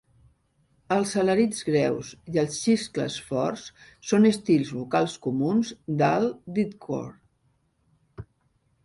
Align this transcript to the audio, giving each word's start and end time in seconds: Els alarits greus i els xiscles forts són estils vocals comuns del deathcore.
Els 0.93 1.11
alarits 1.23 1.59
greus 1.65 2.07
i 2.35 2.39
els 2.43 2.55
xiscles 2.61 3.17
forts 3.27 3.65
són 4.13 4.25
estils 4.31 4.71
vocals 4.79 5.19
comuns 5.27 5.75
del 6.01 6.27
deathcore. 6.57 8.27